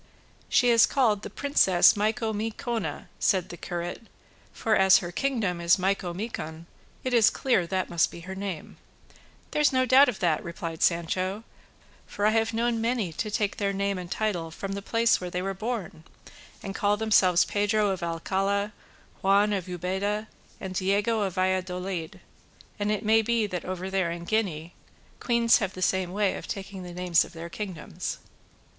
[0.49, 4.07] "She is called the Princess Micomicona," said the curate;
[4.51, 6.65] "for as her kingdom is Micomicon,
[7.03, 8.77] it is clear that must be her name."
[9.51, 11.43] "There's no doubt of that," replied Sancho,
[12.07, 15.29] "for I have known many to take their name and title from the place where
[15.29, 16.03] they were born
[16.63, 18.73] and call themselves Pedro of Alcala,
[19.21, 20.27] Juan of Ubeda,
[20.59, 22.19] and Diego of Valladolid;
[22.79, 24.73] and it may be that over there in Guinea
[25.19, 28.17] queens have the same way of taking the names of their kingdoms."